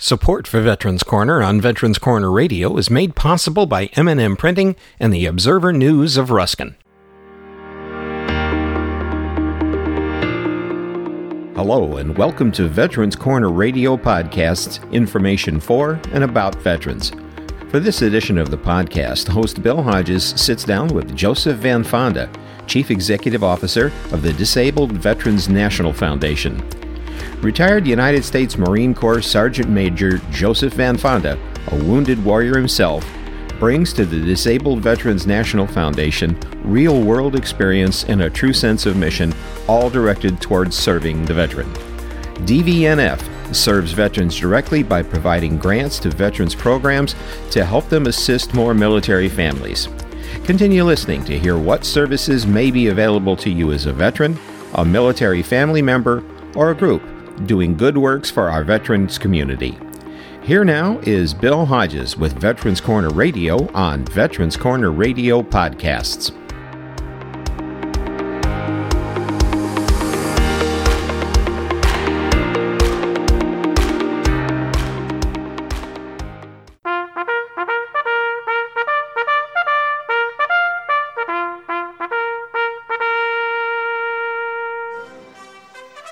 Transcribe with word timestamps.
Support 0.00 0.46
for 0.46 0.60
Veterans 0.60 1.02
Corner 1.02 1.42
on 1.42 1.60
Veterans 1.60 1.98
Corner 1.98 2.30
Radio 2.30 2.76
is 2.76 2.88
made 2.88 3.16
possible 3.16 3.66
by 3.66 3.86
M&M 3.94 4.36
Printing 4.36 4.76
and 5.00 5.12
the 5.12 5.26
Observer 5.26 5.72
News 5.72 6.16
of 6.16 6.30
Ruskin. 6.30 6.76
Hello 11.56 11.96
and 11.96 12.16
welcome 12.16 12.52
to 12.52 12.68
Veterans 12.68 13.16
Corner 13.16 13.50
Radio 13.50 13.96
Podcast's 13.96 14.78
information 14.92 15.58
for 15.58 16.00
and 16.12 16.22
about 16.22 16.54
veterans. 16.62 17.10
For 17.68 17.80
this 17.80 18.02
edition 18.02 18.38
of 18.38 18.52
the 18.52 18.56
podcast, 18.56 19.26
host 19.26 19.64
Bill 19.64 19.82
Hodges 19.82 20.22
sits 20.24 20.62
down 20.62 20.86
with 20.94 21.16
Joseph 21.16 21.56
Van 21.56 21.82
Fonda, 21.82 22.30
Chief 22.68 22.92
Executive 22.92 23.42
Officer 23.42 23.90
of 24.12 24.22
the 24.22 24.32
Disabled 24.34 24.92
Veterans 24.92 25.48
National 25.48 25.92
Foundation. 25.92 26.62
Retired 27.40 27.86
United 27.86 28.24
States 28.24 28.58
Marine 28.58 28.94
Corps 28.94 29.22
Sergeant 29.22 29.68
Major 29.68 30.18
Joseph 30.30 30.74
Van 30.74 30.96
Fonda, 30.96 31.38
a 31.68 31.84
wounded 31.84 32.24
warrior 32.24 32.56
himself, 32.56 33.06
brings 33.58 33.92
to 33.92 34.04
the 34.04 34.20
Disabled 34.20 34.80
Veterans 34.80 35.26
National 35.26 35.66
Foundation 35.66 36.38
real 36.62 37.02
world 37.02 37.34
experience 37.34 38.04
and 38.04 38.22
a 38.22 38.30
true 38.30 38.52
sense 38.52 38.86
of 38.86 38.96
mission, 38.96 39.32
all 39.66 39.90
directed 39.90 40.40
towards 40.40 40.76
serving 40.76 41.24
the 41.24 41.34
veteran. 41.34 41.72
DVNF 42.44 43.54
serves 43.54 43.92
veterans 43.92 44.36
directly 44.36 44.82
by 44.82 45.02
providing 45.02 45.58
grants 45.58 45.98
to 45.98 46.10
veterans 46.10 46.54
programs 46.54 47.14
to 47.50 47.64
help 47.64 47.88
them 47.88 48.06
assist 48.06 48.54
more 48.54 48.74
military 48.74 49.28
families. 49.28 49.88
Continue 50.44 50.84
listening 50.84 51.24
to 51.24 51.38
hear 51.38 51.58
what 51.58 51.84
services 51.84 52.46
may 52.46 52.70
be 52.70 52.88
available 52.88 53.36
to 53.36 53.50
you 53.50 53.72
as 53.72 53.86
a 53.86 53.92
veteran, 53.92 54.38
a 54.74 54.84
military 54.84 55.42
family 55.42 55.82
member, 55.82 56.22
or 56.54 56.70
a 56.70 56.74
group 56.74 57.02
doing 57.46 57.76
good 57.76 57.96
works 57.96 58.30
for 58.30 58.50
our 58.50 58.64
veterans 58.64 59.18
community. 59.18 59.78
Here 60.42 60.64
now 60.64 60.98
is 61.00 61.34
Bill 61.34 61.66
Hodges 61.66 62.16
with 62.16 62.40
Veterans 62.40 62.80
Corner 62.80 63.10
Radio 63.10 63.70
on 63.72 64.04
Veterans 64.06 64.56
Corner 64.56 64.90
Radio 64.90 65.42
Podcasts. 65.42 66.32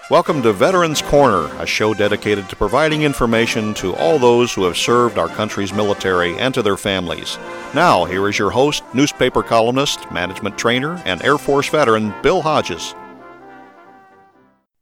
Welcome 0.08 0.40
to 0.42 0.52
Veterans 0.52 1.02
Corner, 1.02 1.46
a 1.60 1.66
show 1.66 1.92
dedicated 1.92 2.48
to 2.48 2.54
providing 2.54 3.02
information 3.02 3.74
to 3.74 3.92
all 3.96 4.20
those 4.20 4.54
who 4.54 4.62
have 4.62 4.76
served 4.76 5.18
our 5.18 5.26
country's 5.26 5.72
military 5.72 6.38
and 6.38 6.54
to 6.54 6.62
their 6.62 6.76
families. 6.76 7.38
Now, 7.74 8.04
here 8.04 8.28
is 8.28 8.38
your 8.38 8.50
host, 8.50 8.84
newspaper 8.94 9.42
columnist, 9.42 10.08
management 10.12 10.56
trainer, 10.56 11.02
and 11.06 11.20
Air 11.24 11.38
Force 11.38 11.68
veteran, 11.68 12.14
Bill 12.22 12.40
Hodges. 12.40 12.94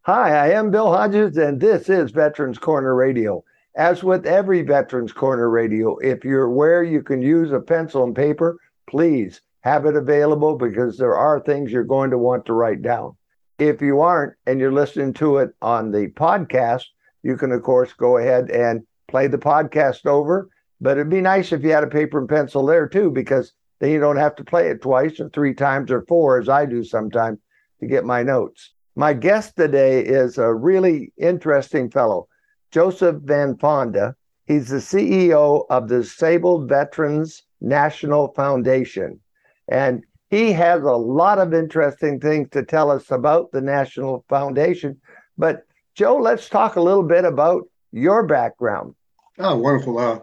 Hi, 0.02 0.36
I 0.36 0.50
am 0.50 0.70
Bill 0.70 0.92
Hodges, 0.92 1.38
and 1.38 1.58
this 1.58 1.88
is 1.88 2.10
Veterans 2.10 2.58
Corner 2.58 2.94
Radio. 2.94 3.42
As 3.76 4.04
with 4.04 4.26
every 4.26 4.60
Veterans 4.60 5.14
Corner 5.14 5.48
Radio, 5.48 5.96
if 6.00 6.22
you're 6.22 6.50
where 6.50 6.84
you 6.84 7.02
can 7.02 7.22
use 7.22 7.50
a 7.50 7.60
pencil 7.60 8.04
and 8.04 8.14
paper, 8.14 8.58
please 8.86 9.40
have 9.60 9.86
it 9.86 9.96
available 9.96 10.58
because 10.58 10.98
there 10.98 11.16
are 11.16 11.40
things 11.40 11.72
you're 11.72 11.82
going 11.82 12.10
to 12.10 12.18
want 12.18 12.44
to 12.44 12.52
write 12.52 12.82
down. 12.82 13.16
If 13.58 13.80
you 13.80 14.00
aren't 14.00 14.34
and 14.46 14.58
you're 14.58 14.72
listening 14.72 15.12
to 15.14 15.38
it 15.38 15.54
on 15.62 15.92
the 15.92 16.08
podcast, 16.08 16.84
you 17.22 17.36
can, 17.36 17.52
of 17.52 17.62
course, 17.62 17.92
go 17.92 18.18
ahead 18.18 18.50
and 18.50 18.84
play 19.08 19.26
the 19.28 19.38
podcast 19.38 20.06
over. 20.06 20.48
But 20.80 20.98
it'd 20.98 21.08
be 21.08 21.20
nice 21.20 21.52
if 21.52 21.62
you 21.62 21.70
had 21.70 21.84
a 21.84 21.88
paper 21.88 22.18
and 22.18 22.28
pencil 22.28 22.66
there 22.66 22.88
too, 22.88 23.10
because 23.10 23.52
then 23.80 23.90
you 23.90 24.00
don't 24.00 24.16
have 24.16 24.34
to 24.36 24.44
play 24.44 24.68
it 24.68 24.82
twice 24.82 25.20
or 25.20 25.28
three 25.30 25.54
times 25.54 25.90
or 25.90 26.04
four, 26.06 26.38
as 26.38 26.48
I 26.48 26.66
do 26.66 26.84
sometimes, 26.84 27.38
to 27.80 27.86
get 27.86 28.04
my 28.04 28.22
notes. 28.22 28.72
My 28.96 29.12
guest 29.12 29.56
today 29.56 30.00
is 30.00 30.38
a 30.38 30.54
really 30.54 31.12
interesting 31.16 31.90
fellow, 31.90 32.28
Joseph 32.70 33.16
Van 33.22 33.56
Fonda. 33.56 34.14
He's 34.46 34.68
the 34.68 34.76
CEO 34.76 35.64
of 35.70 35.88
the 35.88 36.02
Disabled 36.02 36.68
Veterans 36.68 37.42
National 37.60 38.32
Foundation. 38.34 39.20
And 39.68 40.04
he 40.30 40.52
has 40.52 40.82
a 40.82 40.92
lot 40.92 41.38
of 41.38 41.54
interesting 41.54 42.20
things 42.20 42.48
to 42.50 42.64
tell 42.64 42.90
us 42.90 43.10
about 43.10 43.52
the 43.52 43.60
National 43.60 44.24
Foundation. 44.28 45.00
But 45.38 45.66
Joe, 45.94 46.16
let's 46.16 46.48
talk 46.48 46.76
a 46.76 46.80
little 46.80 47.02
bit 47.02 47.24
about 47.24 47.68
your 47.92 48.24
background. 48.24 48.94
Oh, 49.38 49.56
wonderful. 49.56 49.98
Uh, 49.98 50.20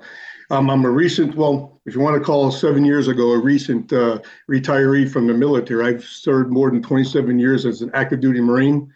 um, 0.49 0.69
I'm 0.69 0.83
a 0.83 0.89
recent, 0.89 1.35
well, 1.35 1.79
if 1.85 1.95
you 1.95 2.01
want 2.01 2.17
to 2.17 2.23
call 2.23 2.51
seven 2.51 2.83
years 2.83 3.07
ago, 3.07 3.31
a 3.31 3.39
recent 3.39 3.91
uh, 3.93 4.19
retiree 4.49 5.09
from 5.09 5.27
the 5.27 5.33
military. 5.33 5.85
I've 5.85 6.03
served 6.03 6.51
more 6.51 6.69
than 6.69 6.81
27 6.81 7.39
years 7.39 7.65
as 7.65 7.81
an 7.81 7.91
active 7.93 8.19
duty 8.19 8.41
Marine. 8.41 8.91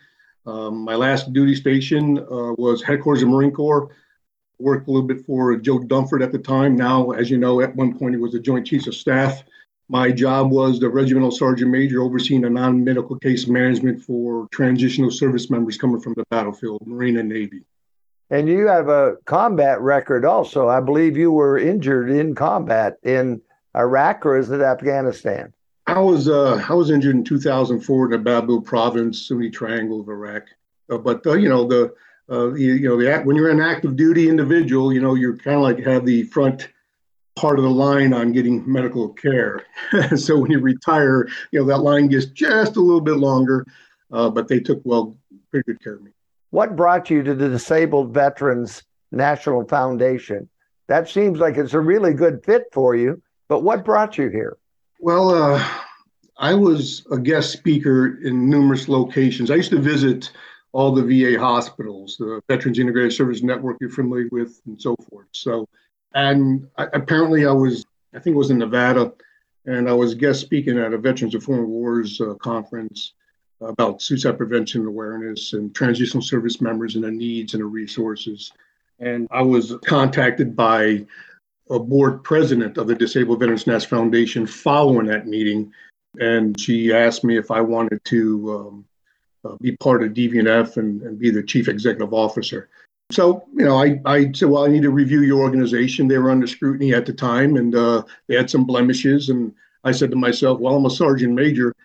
Um, 0.46 0.84
my 0.84 0.96
last 0.96 1.34
duty 1.34 1.56
station 1.56 2.20
uh, 2.20 2.54
was 2.58 2.84
headquarters 2.84 3.24
of 3.24 3.30
Marine 3.30 3.52
Corps. 3.52 3.90
Worked 4.60 4.88
a 4.88 4.92
little 4.92 5.08
bit 5.08 5.26
for 5.26 5.56
Joe 5.58 5.80
Dunford 5.80 6.24
at 6.24 6.32
the 6.32 6.40
time. 6.40 6.76
Now, 6.76 7.12
as 7.12 7.30
you 7.30 7.38
know, 7.38 7.62
at 7.62 7.76
one 7.76 7.98
point 7.98 8.16
he 8.16 8.22
was 8.22 8.34
the 8.34 8.40
Joint 8.40 8.68
Chiefs 8.68 8.88
of 8.88 8.96
Staff. 8.96 9.44
My 9.88 10.12
job 10.12 10.51
was 10.51 10.79
the 10.79 10.90
regimental 10.90 11.31
sergeant 11.31 11.69
major 11.69 12.01
overseeing 12.01 12.46
a 12.46 12.50
non 12.50 12.84
medical 12.84 13.18
case 13.19 13.47
management 13.47 14.01
for 14.01 14.47
transitional 14.51 15.12
service 15.12 15.50
members 15.50 15.78
coming 15.78 16.01
from 16.01 16.16
the 16.16 16.23
battlefield, 16.31 16.81
Marine 16.88 17.18
and 17.18 17.29
Navy. 17.29 17.62
And 18.31 18.50
you 18.50 18.68
have 18.68 18.90
a 18.90 19.18
combat 19.25 19.79
record 19.81 20.25
also. 20.25 20.68
I 20.68 20.79
believe 20.79 21.16
you 21.16 21.31
were 21.31 21.59
injured 21.59 22.09
in 22.09 22.34
combat 22.34 22.97
in 23.03 23.41
Iraq 23.75 24.25
or 24.25 24.38
is 24.38 24.50
it 24.50 24.62
Afghanistan? 24.62 25.53
I 25.85 26.00
was 26.00 26.28
uh, 26.28 26.66
I 26.67 26.73
was 26.73 26.90
injured 26.90 27.16
in 27.16 27.23
2004 27.23 28.06
in 28.06 28.12
the 28.12 28.17
Babu 28.17 28.62
province, 28.62 29.28
Sunni 29.28 29.52
Triangle 29.52 30.02
of 30.02 30.09
Iraq. 30.09 30.44
Uh, 30.90 30.97
but 30.97 31.25
uh, 31.28 31.34
you 31.34 31.47
know 31.47 31.67
the 31.67 31.94
uh, 32.31 32.53
you, 32.53 32.73
you, 32.73 32.90
know 32.90 32.97
the 32.97 33.22
when 33.23 33.35
you're 33.35 33.52
an 33.52 33.62
active 33.62 33.96
duty 33.96 34.28
individual, 34.28 34.91
you 34.91 35.02
know 35.02 35.13
you're 35.13 35.38
kind 35.38 35.57
of 35.57 35.62
like 35.62 35.78
have 35.85 36.06
the 36.06 36.23
front 36.23 36.69
part 37.35 37.59
of 37.59 37.63
the 37.63 37.72
line 37.72 38.13
on 38.13 38.31
getting 38.31 38.63
medical 38.72 39.09
care. 39.09 39.66
so 40.16 40.38
when 40.38 40.51
you 40.51 40.59
retire, 40.59 41.28
you 41.51 41.59
know, 41.59 41.66
that 41.66 41.79
line 41.79 42.07
gets 42.07 42.28
just 42.28 42.78
a 42.78 42.81
little 42.81 43.01
bit 43.01 43.18
longer, 43.18 43.66
uh, 44.12 44.29
but 44.29 44.47
they 44.47 44.59
took, 44.59 44.81
well, 44.84 45.16
pretty 45.51 45.66
good 45.66 45.84
care 45.84 45.96
of 45.96 46.03
me. 46.03 46.12
What 46.51 46.75
brought 46.75 47.09
you 47.09 47.23
to 47.23 47.34
the 47.35 47.50
Disabled 47.50 48.13
Veterans 48.13 48.84
National 49.12 49.68
Foundation? 49.68 50.47
That 50.88 51.09
seems 51.09 51.40
like 51.40 51.57
it's 51.57 51.73
a 51.73 51.79
really 51.79 52.13
good 52.13 52.44
fit 52.46 52.66
for 52.72 52.96
you, 52.96 53.22
but 53.47 53.63
what 53.63 53.84
brought 53.84 54.17
you 54.17 54.29
here? 54.29 54.57
Well, 55.00 55.29
uh, 55.29 55.67
I 56.38 56.53
was 56.53 57.06
a 57.12 57.17
guest 57.17 57.52
speaker 57.52 58.22
in 58.23 58.50
numerous 58.50 58.88
locations. 58.88 59.52
I 59.52 59.56
used 59.56 59.72
to 59.72 59.79
visit 59.79 60.31
all 60.72 60.91
the 60.91 61.03
VA 61.03 61.40
hospitals, 61.40 62.17
the 62.17 62.41
Veterans 62.47 62.79
Integrated 62.79 63.13
Service 63.13 63.41
Network 63.41 63.78
you're 63.79 63.90
familiar 63.90 64.28
with, 64.31 64.62
and 64.66 64.81
so 64.81 64.96
forth. 65.09 65.28
So 65.31 65.67
and 66.16 66.68
I, 66.78 66.88
apparently, 66.94 67.46
I 67.46 67.52
was, 67.52 67.86
I 68.14 68.20
think 68.20 68.34
it 68.34 68.38
was 68.38 68.50
in 68.50 68.58
Nevada, 68.58 69.14
and 69.66 69.90
I 69.90 69.94
was 69.94 70.16
guest 70.16 70.42
speaking 70.42 70.80
at 70.80 70.94
a 70.94 70.98
Veterans 70.98 71.36
of 71.36 71.44
Foreign 71.44 71.68
Wars 71.68 72.20
uh, 72.20 72.34
conference 72.36 73.14
about 73.62 74.02
suicide 74.02 74.38
prevention 74.38 74.86
awareness 74.86 75.53
and 75.53 75.74
transitional 75.74 76.22
service 76.22 76.62
members 76.62 76.96
and 76.96 77.03
their 77.03 77.12
needs 77.12 77.53
and 77.53 77.62
their 77.62 77.68
resources. 77.68 78.52
And 79.00 79.28
I 79.31 79.42
was 79.42 79.74
contacted 79.86 80.56
by 80.56 81.06
a 81.70 81.80
board 81.80 82.24
president 82.24 82.78
of 82.78 82.88
the 82.88 82.96
Disabled 82.96 83.40
Veterans 83.40 83.68
National 83.68 84.02
Foundation 84.02 84.46
following 84.46 85.08
that 85.08 85.28
meeting. 85.28 85.72
And 86.20 86.59
she 86.59 86.94
asked 86.94 87.24
me 87.24 87.38
if 87.38 87.52
I 87.52 87.62
wanted 87.62 88.03
to 88.06 88.53
um, 88.53 88.86
uh, 89.44 89.58
be 89.62 89.76
part 89.78 90.03
of 90.03 90.14
DVNF 90.14 90.78
and, 90.78 91.02
and, 91.02 91.20
be 91.20 91.30
the 91.30 91.44
chief 91.44 91.68
executive 91.68 92.14
officer. 92.14 92.70
So, 93.12 93.46
you 93.54 93.66
know, 93.66 93.82
I, 93.82 94.02
I 94.06 94.32
said, 94.32 94.50
well, 94.50 94.66
I 94.66 94.68
need 94.68 94.82
to 94.82 94.90
review 94.90 95.22
your 95.22 95.40
organization. 95.40 96.08
They 96.08 96.18
were 96.18 96.32
under 96.32 96.47
scrutiny 96.47 96.94
at 96.94 97.06
the 97.06 97.14
time 97.14 97.56
and 97.56 97.76
uh, 97.76 98.03
they 98.28 98.35
had 98.35 98.50
some 98.50 98.66
blemishes. 98.66 99.29
And 99.29 99.53
I 99.84 99.91
said 99.91 100.09
to 100.12 100.18
myself, 100.18 100.59
well, 100.59 100.76
I'm 100.76 100.85
a 100.85 100.90
sergeant 100.90 101.34
major. 101.34 101.76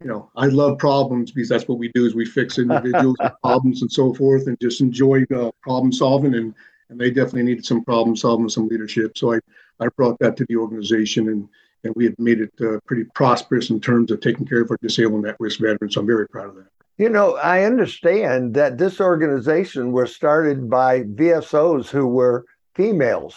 You 0.00 0.08
know, 0.08 0.30
I 0.36 0.46
love 0.46 0.78
problems 0.78 1.32
because 1.32 1.48
that's 1.48 1.66
what 1.66 1.78
we 1.78 1.90
do 1.94 2.06
is 2.06 2.14
we 2.14 2.24
fix 2.24 2.58
individuals 2.58 3.16
problems 3.42 3.82
and 3.82 3.90
so 3.90 4.14
forth 4.14 4.46
and 4.46 4.56
just 4.60 4.80
enjoy 4.80 5.24
uh, 5.34 5.50
problem 5.62 5.92
solving. 5.92 6.34
And, 6.34 6.54
and 6.90 7.00
they 7.00 7.10
definitely 7.10 7.44
needed 7.44 7.66
some 7.66 7.84
problem 7.84 8.14
solving, 8.14 8.48
some 8.48 8.68
leadership. 8.68 9.18
So 9.18 9.34
I, 9.34 9.40
I 9.80 9.88
brought 9.96 10.18
that 10.20 10.36
to 10.36 10.46
the 10.48 10.56
organization 10.56 11.28
and, 11.28 11.48
and 11.82 11.92
we 11.96 12.04
have 12.04 12.18
made 12.20 12.40
it 12.40 12.52
uh, 12.60 12.78
pretty 12.86 13.04
prosperous 13.16 13.70
in 13.70 13.80
terms 13.80 14.12
of 14.12 14.20
taking 14.20 14.46
care 14.46 14.62
of 14.62 14.70
our 14.70 14.78
disabled 14.80 15.24
and 15.24 15.32
at-risk 15.32 15.58
veterans. 15.58 15.94
So 15.94 16.02
I'm 16.02 16.06
very 16.06 16.28
proud 16.28 16.50
of 16.50 16.54
that. 16.54 16.81
You 16.98 17.08
know, 17.08 17.36
I 17.36 17.64
understand 17.64 18.54
that 18.54 18.78
this 18.78 19.00
organization 19.00 19.92
was 19.92 20.14
started 20.14 20.68
by 20.68 21.02
VSOs 21.02 21.88
who 21.88 22.06
were 22.06 22.44
females. 22.74 23.34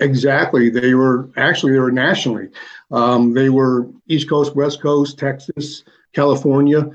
Exactly. 0.00 0.70
They 0.70 0.94
were 0.94 1.30
actually 1.36 1.72
they 1.72 1.78
were 1.78 1.92
nationally. 1.92 2.48
Um, 2.90 3.34
they 3.34 3.50
were 3.50 3.88
East 4.08 4.28
Coast, 4.28 4.56
West 4.56 4.80
Coast, 4.80 5.18
Texas, 5.18 5.84
California, 6.14 6.88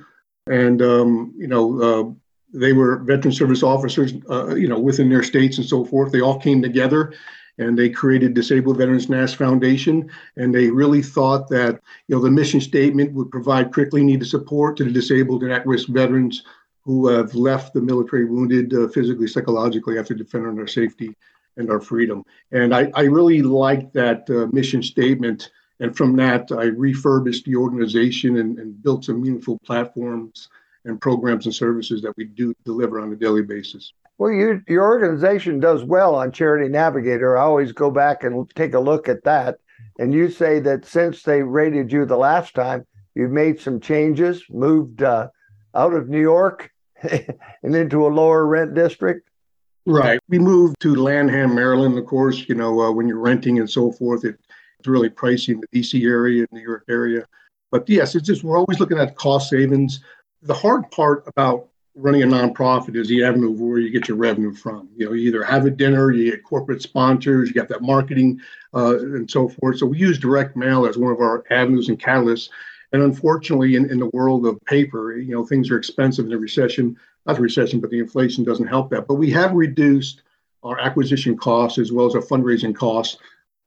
and 0.47 0.81
um, 0.81 1.33
you 1.38 1.47
know 1.47 1.81
uh, 1.81 2.12
they 2.53 2.74
were 2.74 2.98
veteran 2.98 3.33
service 3.33 3.63
officers, 3.63 4.13
uh, 4.30 4.56
you 4.56 4.68
know, 4.68 4.80
within 4.80 5.09
their 5.09 5.24
states 5.24 5.57
and 5.57 5.68
so 5.68 5.86
forth. 5.86 6.12
They 6.12 6.21
all 6.21 6.39
came 6.39 6.62
together 6.62 7.13
and 7.57 7.78
they 7.78 7.90
created 7.90 8.34
Disabled 8.34 8.78
Veterans 8.78 9.10
National 9.10 9.50
Foundation. 9.50 10.10
And 10.38 10.54
they 10.54 10.69
really 10.69 11.02
thought 11.02 11.48
that, 11.50 11.81
you 12.07 12.16
know, 12.16 12.22
the 12.22 12.31
mission 12.31 12.62
statement 12.62 13.13
would 13.13 13.31
provide 13.31 13.72
critically 13.72 14.04
needed 14.04 14.28
support 14.28 14.78
to 14.78 14.84
the 14.84 14.92
disabled 14.92 15.44
and 15.44 15.52
at-risk 15.52 15.88
veterans 15.88 16.44
who 16.84 17.07
have 17.07 17.34
left 17.34 17.74
the 17.74 17.81
military 17.81 18.25
wounded 18.25 18.74
uh, 18.74 18.88
physically, 18.90 19.28
psychologically 19.28 19.98
after 19.98 20.13
defending 20.13 20.60
our 20.60 20.68
safety 20.68 21.16
and 21.57 21.72
our 21.72 21.80
freedom. 21.80 22.24
And 22.52 22.75
I, 22.75 22.92
I 22.94 23.04
really 23.04 23.42
like 23.42 23.92
that 23.94 24.30
uh, 24.30 24.48
mission 24.54 24.84
statement. 24.84 25.51
And 25.80 25.96
from 25.96 26.16
that, 26.18 26.51
I 26.51 26.66
refurbished 26.66 27.46
the 27.46 27.56
organization 27.56 28.38
and, 28.38 28.60
and 28.60 28.81
built 28.84 29.06
some 29.06 29.22
meaningful 29.22 29.60
platforms 29.66 30.50
and 30.84 31.01
programs 31.01 31.46
and 31.46 31.56
services 31.56 32.01
that 32.01 32.16
we 32.18 32.25
do 32.25 32.54
deliver 32.66 33.00
on 33.00 33.12
a 33.12 33.16
daily 33.16 33.42
basis. 33.42 33.94
Well, 34.17 34.31
you, 34.31 34.62
your 34.67 34.83
organization 34.83 35.59
does 35.59 35.83
well 35.83 36.15
on 36.15 36.31
Charity 36.31 36.69
Navigator. 36.69 37.38
I 37.38 37.41
always 37.41 37.71
go 37.71 37.91
back 37.91 38.23
and 38.23 38.50
take 38.56 38.73
a 38.73 38.79
look 38.79 39.09
at 39.09 39.23
that. 39.25 39.57
And 40.00 40.13
you 40.13 40.29
say 40.29 40.59
that 40.62 40.85
since 40.85 41.23
they 41.23 41.41
rated 41.41 41.91
you 41.91 42.06
the 42.06 42.17
last 42.17 42.53
time, 42.53 42.85
you've 43.13 43.31
made 43.31 43.59
some 43.59 43.79
changes, 43.79 44.44
moved 44.50 45.03
uh, 45.03 45.27
out 45.73 45.94
of 45.94 46.09
New 46.09 46.21
York 46.21 46.71
and 47.01 47.75
into 47.75 48.06
a 48.06 48.09
lower 48.09 48.45
rent 48.45 48.73
district. 48.73 49.29
Right. 49.85 50.19
We 50.29 50.39
moved 50.39 50.79
to 50.81 50.95
Lanham, 50.95 51.53
Maryland. 51.53 51.97
Of 51.97 52.06
course, 52.06 52.47
you 52.50 52.56
know, 52.56 52.81
uh, 52.81 52.91
when 52.91 53.07
you're 53.07 53.19
renting 53.19 53.59
and 53.59 53.69
so 53.69 53.91
forth, 53.91 54.25
it, 54.25 54.35
it's 54.79 54.88
really 54.88 55.09
pricey 55.09 55.50
in 55.50 55.62
the 55.62 55.79
DC 55.79 56.03
area, 56.06 56.41
and 56.41 56.50
New 56.51 56.62
York 56.62 56.85
area. 56.89 57.25
But 57.71 57.88
yes, 57.88 58.15
it's 58.15 58.25
just 58.25 58.44
we're 58.44 58.57
always 58.57 58.79
looking 58.79 58.97
at 58.97 59.15
cost 59.15 59.50
savings. 59.50 60.00
The 60.41 60.53
hard 60.53 60.89
part 60.91 61.23
about 61.27 61.67
running 61.95 62.24
a 62.24 62.27
nonprofit 62.27 62.95
is 62.95 63.07
the 63.07 63.24
avenue 63.24 63.51
where 63.51 63.80
you 63.80 63.89
get 63.89 64.07
your 64.07 64.18
revenue 64.18 64.53
from. 64.53 64.89
You 64.97 65.06
know, 65.06 65.13
you 65.13 65.27
either 65.27 65.44
have 65.44 65.65
a 65.65 65.71
dinner, 65.71 66.12
you 66.12 66.31
get 66.31 66.44
corporate 66.44 66.81
sponsors, 66.81 67.47
you 67.47 67.56
got 67.56 67.69
that 67.69 67.81
marketing, 67.81 68.42
uh, 68.74 69.00
and 69.00 69.31
so 69.31 69.47
forth. 69.47 69.77
So 69.77 69.86
we 69.86 69.97
use 69.97 70.19
direct 70.19 70.57
mail 70.57 70.86
as 70.86 70.97
one 70.97 71.13
of 71.13 71.21
our 71.21 71.45
avenues 71.50 71.88
and 71.88 72.00
catalysts. 72.00 72.50
And 72.92 73.01
unfortunately, 73.01 73.75
in, 73.75 73.89
in 73.89 74.00
the 74.00 74.09
world 74.13 74.45
of 74.45 74.63
paper, 74.65 75.18
you 75.18 75.33
know, 75.33 75.45
things 75.45 75.71
are 75.71 75.77
expensive 75.77 76.25
in 76.25 76.31
the 76.31 76.38
recession. 76.38 76.97
Not 77.25 77.38
the 77.38 77.42
recession, 77.42 77.80
but 77.80 77.89
the 77.89 78.00
inflation 78.00 78.44
doesn't 78.44 78.68
help 78.68 78.89
that. 78.89 79.07
But 79.07 79.15
we 79.15 79.31
have 79.31 79.53
reduced 79.53 80.21
our 80.63 80.77
acquisition 80.80 81.38
costs 81.38 81.77
as 81.77 81.91
well 81.91 82.07
as 82.07 82.15
our 82.15 82.21
fundraising 82.21 82.75
costs 82.75 83.18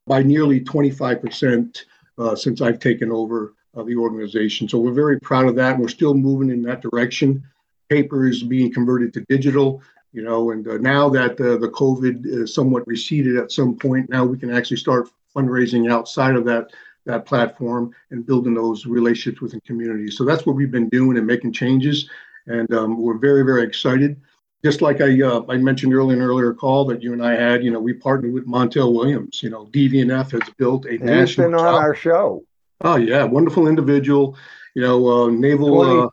by 0.06 0.22
nearly 0.22 0.60
25% 0.60 1.84
uh, 2.19 2.34
since 2.34 2.60
I've 2.60 2.78
taken 2.78 3.10
over 3.10 3.54
uh, 3.76 3.82
the 3.84 3.96
organization. 3.96 4.69
So 4.69 4.78
we're 4.78 4.92
very 4.92 5.19
proud 5.19 5.46
of 5.46 5.56
that. 5.56 5.74
And 5.74 5.81
we're 5.81 5.88
still 5.88 6.14
moving 6.14 6.50
in 6.50 6.62
that 6.62 6.82
direction 6.82 7.42
paper 7.88 8.26
is 8.26 8.43
being 8.43 8.73
converted 8.73 9.12
to 9.14 9.20
digital 9.29 9.82
you 10.12 10.23
know 10.23 10.50
and 10.50 10.67
uh, 10.69 10.79
now 10.79 11.08
that 11.08 11.32
uh, 11.40 11.56
the 11.56 11.69
covid 11.69 12.25
is 12.25 12.55
somewhat 12.55 12.87
receded 12.87 13.37
at 13.37 13.52
some 13.52 13.76
point 13.76 14.08
now 14.08 14.25
we 14.25 14.38
can 14.38 14.52
actually 14.52 14.76
start 14.76 15.08
fundraising 15.35 15.90
outside 15.90 16.35
of 16.35 16.44
that 16.44 16.70
that 17.05 17.25
platform 17.25 17.90
and 18.11 18.26
building 18.26 18.55
those 18.55 18.87
relationships 18.87 19.40
within 19.40 19.61
communities 19.61 20.17
so 20.17 20.25
that's 20.25 20.46
what 20.46 20.56
we've 20.56 20.70
been 20.70 20.88
doing 20.88 21.17
and 21.17 21.26
making 21.26 21.52
changes 21.52 22.08
and 22.46 22.73
um, 22.75 23.00
we're 23.00 23.19
very 23.19 23.43
very 23.43 23.62
excited 23.62 24.20
just 24.64 24.82
like 24.82 25.00
I, 25.00 25.23
uh, 25.23 25.43
I 25.49 25.56
mentioned 25.56 25.94
earlier 25.94 26.17
in 26.17 26.23
an 26.23 26.29
earlier 26.29 26.52
call 26.52 26.84
that 26.87 27.00
you 27.00 27.12
and 27.12 27.25
I 27.25 27.34
had, 27.34 27.62
you 27.62 27.70
know, 27.70 27.79
we 27.79 27.93
partnered 27.93 28.32
with 28.32 28.44
Montel 28.46 28.93
Williams. 28.93 29.41
You 29.41 29.50
know, 29.50 29.67
DVNF 29.67 30.32
has 30.32 30.43
built 30.56 30.84
a 30.87 30.93
He's 30.93 31.00
national. 31.00 31.50
been 31.50 31.61
on 31.61 31.75
our 31.75 31.94
show. 31.94 32.44
Oh 32.81 32.96
yeah, 32.96 33.23
wonderful 33.25 33.69
individual. 33.69 34.37
You 34.75 34.82
know, 34.82 35.06
uh, 35.06 35.31
naval. 35.31 35.76
20, 35.76 36.00
uh, 36.00 36.08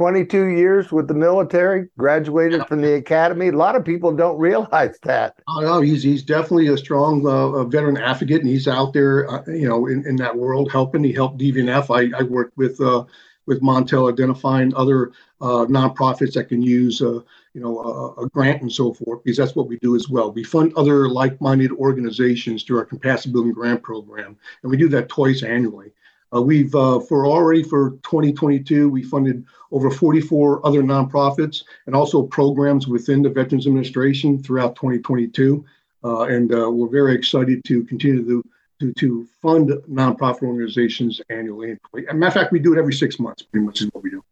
22 0.00 0.46
years 0.46 0.90
with 0.90 1.08
the 1.08 1.12
military, 1.12 1.86
graduated 1.98 2.66
from 2.68 2.80
the 2.80 2.94
academy. 2.94 3.48
A 3.48 3.52
lot 3.52 3.76
of 3.76 3.84
people 3.84 4.16
don't 4.16 4.38
realize 4.38 4.98
that. 5.02 5.34
Oh, 5.46 5.60
no, 5.60 5.82
he's 5.82 6.02
he's 6.02 6.22
definitely 6.22 6.68
a 6.68 6.78
strong 6.78 7.26
uh, 7.26 7.64
veteran 7.64 7.98
advocate, 7.98 8.40
and 8.40 8.48
he's 8.48 8.66
out 8.66 8.94
there, 8.94 9.30
uh, 9.30 9.42
you 9.46 9.68
know, 9.68 9.88
in, 9.88 10.06
in 10.06 10.16
that 10.16 10.34
world 10.34 10.72
helping. 10.72 11.04
He 11.04 11.12
helped 11.12 11.38
DVNF. 11.38 11.94
I, 11.94 12.18
I 12.18 12.22
worked 12.22 12.56
with 12.56 12.80
uh, 12.80 13.04
with 13.44 13.60
Montel 13.60 14.10
identifying 14.10 14.74
other 14.74 15.12
uh, 15.42 15.66
nonprofits 15.66 16.32
that 16.32 16.48
can 16.48 16.62
use, 16.62 17.02
uh, 17.02 17.20
you 17.52 17.60
know, 17.60 17.78
a, 17.80 18.22
a, 18.22 18.28
grant 18.30 18.62
and 18.62 18.72
so 18.72 18.94
forth, 18.94 19.22
because 19.22 19.36
that's 19.36 19.54
what 19.54 19.68
we 19.68 19.78
do 19.80 19.96
as 19.96 20.08
well. 20.08 20.32
We 20.32 20.44
fund 20.44 20.72
other 20.76 21.10
like-minded 21.10 21.72
organizations 21.72 22.62
through 22.62 22.78
our 22.78 22.86
capacity 22.86 23.32
building 23.32 23.52
grant 23.52 23.82
program, 23.82 24.38
and 24.62 24.70
we 24.70 24.78
do 24.78 24.88
that 24.88 25.10
twice 25.10 25.42
annually. 25.42 25.92
Uh, 26.34 26.40
we've 26.40 26.74
uh, 26.74 27.00
for 27.00 27.26
already 27.26 27.62
for 27.62 27.90
2022, 28.04 28.88
we 28.88 29.02
funded 29.02 29.44
over 29.72 29.90
44 29.90 30.64
other 30.66 30.82
nonprofits 30.82 31.64
and 31.86 31.94
also 31.94 32.22
programs 32.22 32.86
within 32.86 33.22
the 33.22 33.28
Veterans 33.28 33.66
Administration 33.66 34.42
throughout 34.42 34.76
2022. 34.76 35.64
Uh, 36.02 36.22
and 36.22 36.54
uh, 36.54 36.70
we're 36.70 36.88
very 36.88 37.14
excited 37.14 37.64
to 37.64 37.84
continue 37.84 38.24
to, 38.24 38.44
to, 38.80 38.92
to 38.94 39.28
fund 39.42 39.70
nonprofit 39.90 40.42
organizations 40.42 41.20
annually. 41.30 41.72
As 41.72 42.14
matter 42.14 42.26
of 42.26 42.34
fact, 42.34 42.52
we 42.52 42.58
do 42.58 42.72
it 42.74 42.78
every 42.78 42.94
six 42.94 43.18
months, 43.18 43.42
pretty 43.42 43.66
much 43.66 43.80
is 43.80 43.90
what 43.92 44.02
we 44.02 44.10
do. 44.10 44.24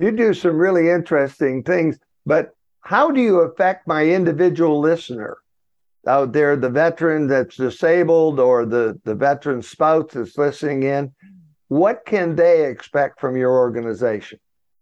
You 0.00 0.10
do 0.10 0.34
some 0.34 0.56
really 0.56 0.88
interesting 0.88 1.62
things, 1.62 1.98
but 2.26 2.54
how 2.80 3.10
do 3.10 3.20
you 3.20 3.40
affect 3.40 3.86
my 3.86 4.04
individual 4.04 4.80
listener? 4.80 5.38
out 6.06 6.32
there, 6.32 6.56
the 6.56 6.68
veteran 6.68 7.28
that's 7.28 7.56
disabled 7.56 8.40
or 8.40 8.66
the, 8.66 8.98
the 9.04 9.14
veteran 9.14 9.62
spouse 9.62 10.12
that's 10.12 10.36
listening 10.36 10.82
in, 10.82 11.12
what 11.72 12.04
can 12.04 12.36
they 12.36 12.66
expect 12.66 13.18
from 13.18 13.34
your 13.34 13.52
organization? 13.52 14.38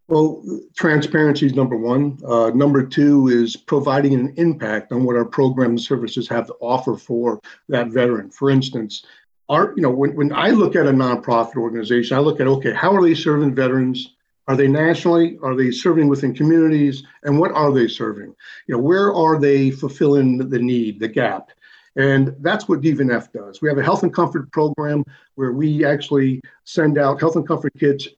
Well, 0.09 0.43
transparency 0.77 1.47
is 1.47 1.55
number 1.55 1.77
one. 1.77 2.19
Uh, 2.27 2.51
number 2.51 2.85
two 2.85 3.29
is 3.29 3.55
providing 3.55 4.13
an 4.15 4.35
impact 4.37 4.91
on 4.91 5.05
what 5.05 5.15
our 5.15 5.25
program 5.25 5.71
and 5.71 5.81
services 5.81 6.27
have 6.29 6.49
to 6.49 6.55
offer 6.55 6.97
for 6.97 7.41
that 7.69 7.89
veteran. 7.89 8.31
For 8.31 8.51
instance, 8.51 9.05
our, 9.49 9.73
you 9.77 9.83
know, 9.85 9.91
when, 9.91 10.17
when 10.17 10.33
I 10.33 10.51
look 10.51 10.75
at 10.75 10.89
a 10.89 10.91
nonprofit 10.91 11.55
organization, 11.55 12.17
I 12.17 12.21
look 12.21 12.41
at, 12.41 12.49
okay, 12.49 12.73
how 12.73 12.93
are 12.97 13.03
they 13.03 13.15
serving 13.15 13.55
veterans? 13.55 14.17
Are 14.49 14.57
they 14.57 14.67
nationally? 14.67 15.39
Are 15.45 15.55
they 15.55 15.71
serving 15.71 16.09
within 16.09 16.35
communities? 16.35 17.05
And 17.23 17.39
what 17.39 17.53
are 17.53 17.73
they 17.73 17.87
serving? 17.87 18.35
You 18.67 18.75
know, 18.75 18.81
where 18.81 19.15
are 19.15 19.39
they 19.39 19.71
fulfilling 19.71 20.39
the 20.39 20.59
need, 20.59 20.99
the 20.99 21.07
gap? 21.07 21.51
And 21.97 22.35
that's 22.41 22.69
what 22.69 22.81
DVNF 22.81 23.33
does. 23.33 23.61
We 23.61 23.69
have 23.69 23.79
a 23.79 23.83
health 23.83 24.03
and 24.03 24.15
comfort 24.15 24.51
program 24.53 25.05
where 25.35 25.53
we 25.53 25.85
actually 25.85 26.41
send 26.65 26.99
out 26.99 27.21
health 27.21 27.37
and 27.37 27.47
comfort 27.47 27.73
kits 27.79 28.09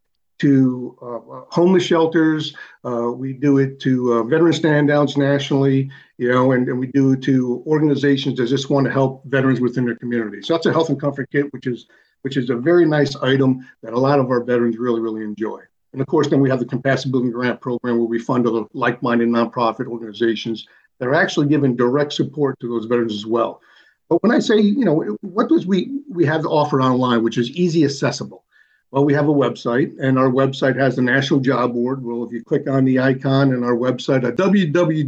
to 0.42 0.98
uh, 1.00 1.44
homeless 1.50 1.84
shelters. 1.84 2.54
Uh, 2.84 3.12
we 3.14 3.32
do 3.32 3.58
it 3.58 3.78
to 3.80 4.14
uh, 4.14 4.22
veteran 4.24 4.52
stand 4.52 4.88
downs 4.88 5.16
nationally, 5.16 5.88
you 6.18 6.28
know, 6.28 6.52
and, 6.52 6.68
and 6.68 6.78
we 6.78 6.88
do 6.88 7.12
it 7.12 7.22
to 7.22 7.62
organizations 7.66 8.38
that 8.38 8.48
just 8.48 8.68
want 8.68 8.84
to 8.84 8.92
help 8.92 9.24
veterans 9.26 9.60
within 9.60 9.84
their 9.84 9.94
community. 9.94 10.42
So 10.42 10.54
that's 10.54 10.66
a 10.66 10.72
health 10.72 10.88
and 10.88 11.00
comfort 11.00 11.30
kit, 11.30 11.52
which 11.52 11.66
is 11.66 11.86
which 12.22 12.36
is 12.36 12.50
a 12.50 12.56
very 12.56 12.86
nice 12.86 13.16
item 13.16 13.66
that 13.82 13.92
a 13.92 13.98
lot 13.98 14.18
of 14.18 14.30
our 14.30 14.42
veterans 14.42 14.78
really, 14.78 15.00
really 15.00 15.22
enjoy. 15.22 15.60
And 15.92 16.00
of 16.00 16.06
course, 16.06 16.28
then 16.28 16.40
we 16.40 16.48
have 16.50 16.60
the 16.60 16.64
capacity 16.64 17.10
building 17.10 17.30
grant 17.30 17.60
program 17.60 17.98
where 17.98 18.06
we 18.06 18.18
fund 18.18 18.46
other 18.46 18.64
like-minded 18.72 19.28
nonprofit 19.28 19.86
organizations 19.86 20.66
that 21.02 21.08
are 21.08 21.14
actually 21.16 21.48
giving 21.48 21.74
direct 21.74 22.12
support 22.12 22.60
to 22.60 22.68
those 22.68 22.84
veterans 22.84 23.12
as 23.12 23.26
well. 23.26 23.60
But 24.08 24.22
when 24.22 24.30
I 24.30 24.38
say, 24.38 24.60
you 24.60 24.84
know, 24.84 25.18
what 25.22 25.48
does 25.48 25.66
we 25.66 25.98
we 26.08 26.24
have 26.26 26.42
to 26.42 26.48
offer 26.48 26.80
online, 26.80 27.24
which 27.24 27.38
is 27.38 27.50
easy 27.50 27.84
accessible? 27.84 28.44
Well, 28.92 29.04
we 29.04 29.12
have 29.14 29.26
a 29.28 29.32
website, 29.32 29.98
and 29.98 30.16
our 30.16 30.28
website 30.28 30.78
has 30.78 30.94
the 30.94 31.02
National 31.02 31.40
Job 31.40 31.72
Board. 31.72 32.04
Well, 32.04 32.22
if 32.22 32.30
you 32.30 32.44
click 32.44 32.68
on 32.68 32.84
the 32.84 33.00
icon 33.00 33.52
in 33.52 33.64
our 33.64 33.74
website 33.74 34.22
at 34.22 34.36
www.dvnf.org, 34.36 35.02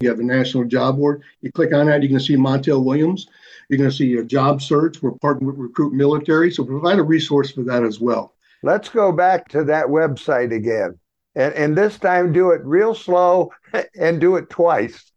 you 0.00 0.08
have 0.08 0.18
the 0.18 0.24
National 0.24 0.64
Job 0.64 0.96
Board. 0.96 1.22
You 1.42 1.52
click 1.52 1.72
on 1.72 1.86
that, 1.86 2.02
you 2.02 2.08
can 2.08 2.18
see 2.18 2.34
Montel 2.34 2.84
Williams. 2.84 3.28
You're 3.68 3.78
going 3.78 3.90
to 3.90 3.96
see 3.96 4.16
a 4.16 4.24
job 4.24 4.62
search. 4.62 5.00
We're 5.00 5.12
partnering 5.12 5.42
with 5.42 5.58
Recruit 5.58 5.92
Military, 5.92 6.50
so 6.50 6.64
provide 6.64 6.98
a 6.98 7.04
resource 7.04 7.52
for 7.52 7.62
that 7.64 7.84
as 7.84 8.00
well. 8.00 8.34
Let's 8.64 8.88
go 8.88 9.12
back 9.12 9.48
to 9.50 9.62
that 9.64 9.86
website 9.86 10.52
again, 10.52 10.98
and, 11.34 11.54
and 11.54 11.76
this 11.76 11.98
time 11.98 12.32
do 12.32 12.50
it 12.50 12.64
real 12.64 12.94
slow 12.94 13.52
and 13.98 14.20
do 14.20 14.36
it 14.36 14.48
twice. 14.50 15.10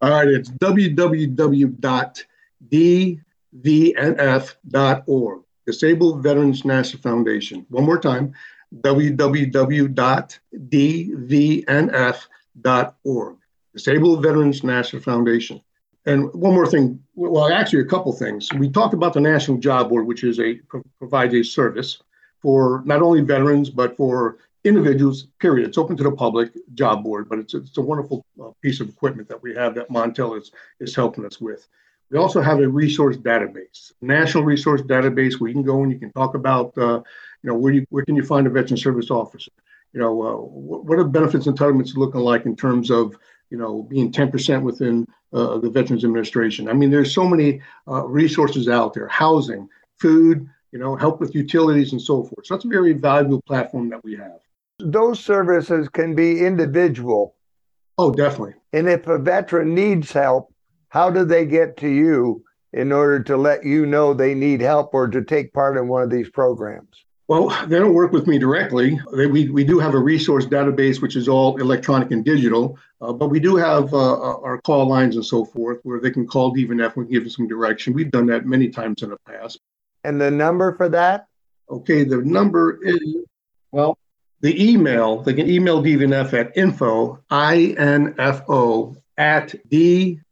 All 0.00 0.10
right, 0.10 0.28
it's 0.28 0.48
www.dvnf.org, 0.50 1.82
Disabled 5.66 6.22
Veterans 6.22 6.64
National 6.64 7.02
Foundation. 7.02 7.66
One 7.68 7.84
more 7.84 7.98
time, 7.98 8.32
www.dvnf.org, 8.76 9.86
Disabled 13.74 14.22
Veterans 14.22 14.62
National 14.62 15.02
Foundation. 15.02 15.60
And 16.06 16.32
one 16.32 16.54
more 16.54 16.66
thing, 16.66 17.02
well, 17.16 17.52
actually, 17.52 17.80
a 17.80 17.86
couple 17.86 18.12
things. 18.12 18.48
We 18.52 18.70
talked 18.70 18.94
about 18.94 19.12
the 19.14 19.20
National 19.20 19.58
Job 19.58 19.88
Board, 19.88 20.06
which 20.06 20.22
is 20.24 20.38
a 20.38 20.60
provides 20.98 21.34
a 21.34 21.42
service 21.42 22.00
for 22.40 22.82
not 22.86 23.02
only 23.02 23.20
veterans 23.20 23.68
but 23.68 23.96
for 23.96 24.38
individuals, 24.64 25.28
period. 25.38 25.68
It's 25.68 25.78
open 25.78 25.96
to 25.96 26.04
the 26.04 26.12
public 26.12 26.52
job 26.74 27.02
board, 27.02 27.28
but 27.28 27.38
it's, 27.38 27.54
it's 27.54 27.78
a 27.78 27.82
wonderful 27.82 28.24
uh, 28.42 28.50
piece 28.62 28.80
of 28.80 28.88
equipment 28.88 29.28
that 29.28 29.42
we 29.42 29.54
have 29.54 29.74
that 29.76 29.88
Montel 29.90 30.38
is, 30.38 30.50
is 30.80 30.94
helping 30.94 31.24
us 31.24 31.40
with. 31.40 31.66
We 32.10 32.18
also 32.18 32.40
have 32.40 32.60
a 32.60 32.68
resource 32.68 33.16
database, 33.16 33.92
national 34.00 34.44
resource 34.44 34.80
database 34.82 35.38
where 35.38 35.48
you 35.48 35.54
can 35.54 35.62
go 35.62 35.82
and 35.82 35.92
you 35.92 35.98
can 35.98 36.12
talk 36.12 36.34
about, 36.34 36.76
uh, 36.78 37.02
you 37.42 37.50
know, 37.50 37.54
where 37.54 37.72
you 37.72 37.84
where 37.90 38.04
can 38.04 38.16
you 38.16 38.24
find 38.24 38.46
a 38.46 38.50
veteran 38.50 38.78
service 38.78 39.10
officer? 39.10 39.52
you 39.92 40.00
know, 40.00 40.22
uh, 40.22 40.36
what 40.36 40.98
are 40.98 41.04
benefits 41.04 41.46
entitlements 41.46 41.96
looking 41.96 42.20
like 42.20 42.46
in 42.46 42.56
terms 42.56 42.90
of, 42.90 43.16
you 43.50 43.56
know, 43.56 43.82
being 43.82 44.12
10% 44.12 44.62
within 44.62 45.06
uh, 45.32 45.58
the 45.58 45.70
Veterans 45.70 46.04
Administration? 46.04 46.68
I 46.68 46.72
mean, 46.72 46.90
there's 46.90 47.14
so 47.14 47.26
many 47.26 47.60
uh, 47.86 48.06
resources 48.06 48.68
out 48.68 48.92
there, 48.92 49.08
housing, 49.08 49.68
food, 49.98 50.48
you 50.72 50.78
know, 50.78 50.94
help 50.94 51.20
with 51.20 51.34
utilities 51.34 51.92
and 51.92 52.02
so 52.02 52.22
forth. 52.22 52.46
So 52.46 52.54
that's 52.54 52.66
a 52.66 52.68
very 52.68 52.92
valuable 52.92 53.40
platform 53.42 53.88
that 53.90 54.04
we 54.04 54.16
have. 54.16 54.40
Those 54.78 55.18
services 55.18 55.88
can 55.88 56.14
be 56.14 56.44
individual. 56.44 57.34
Oh, 57.96 58.12
definitely. 58.12 58.54
And 58.72 58.88
if 58.88 59.06
a 59.08 59.18
veteran 59.18 59.74
needs 59.74 60.12
help, 60.12 60.52
how 60.88 61.10
do 61.10 61.24
they 61.24 61.46
get 61.46 61.76
to 61.78 61.88
you 61.88 62.44
in 62.72 62.92
order 62.92 63.20
to 63.24 63.36
let 63.36 63.64
you 63.64 63.86
know 63.86 64.14
they 64.14 64.34
need 64.34 64.60
help 64.60 64.94
or 64.94 65.08
to 65.08 65.22
take 65.24 65.52
part 65.52 65.76
in 65.76 65.88
one 65.88 66.02
of 66.02 66.10
these 66.10 66.30
programs? 66.30 67.04
Well, 67.26 67.48
they 67.66 67.78
don't 67.78 67.92
work 67.92 68.12
with 68.12 68.26
me 68.26 68.38
directly. 68.38 68.98
They, 69.14 69.26
we, 69.26 69.50
we 69.50 69.62
do 69.62 69.78
have 69.78 69.94
a 69.94 69.98
resource 69.98 70.46
database, 70.46 71.02
which 71.02 71.14
is 71.14 71.28
all 71.28 71.58
electronic 71.58 72.10
and 72.10 72.24
digital, 72.24 72.78
uh, 73.02 73.12
but 73.12 73.28
we 73.28 73.38
do 73.38 73.56
have 73.56 73.92
uh, 73.92 74.12
uh 74.14 74.40
our 74.40 74.60
call 74.62 74.88
lines 74.88 75.16
and 75.16 75.24
so 75.24 75.44
forth 75.44 75.78
where 75.82 76.00
they 76.00 76.10
can 76.10 76.26
call 76.26 76.54
DVNF 76.54 76.96
and 76.96 77.10
give 77.10 77.26
us 77.26 77.36
some 77.36 77.46
direction. 77.46 77.92
We've 77.92 78.10
done 78.10 78.26
that 78.26 78.46
many 78.46 78.68
times 78.68 79.02
in 79.02 79.10
the 79.10 79.18
past. 79.26 79.60
And 80.04 80.18
the 80.18 80.30
number 80.30 80.74
for 80.76 80.88
that? 80.88 81.26
Okay, 81.68 82.04
the 82.04 82.18
number 82.18 82.78
is, 82.82 83.16
well, 83.72 83.98
the 84.40 84.70
email, 84.70 85.22
they 85.22 85.34
can 85.34 85.50
email 85.50 85.82
DVNF 85.82 86.32
at 86.32 86.56
info, 86.56 87.22
I-N-F-O, 87.30 88.96
at 89.18 89.52
dvnf.org 89.68 90.22